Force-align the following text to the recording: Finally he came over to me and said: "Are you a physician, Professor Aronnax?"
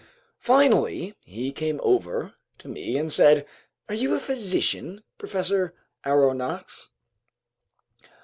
Finally 0.39 1.15
he 1.25 1.51
came 1.51 1.79
over 1.83 2.33
to 2.57 2.67
me 2.67 2.97
and 2.97 3.13
said: 3.13 3.45
"Are 3.87 3.93
you 3.93 4.15
a 4.15 4.19
physician, 4.19 5.03
Professor 5.19 5.75
Aronnax?" 6.03 6.89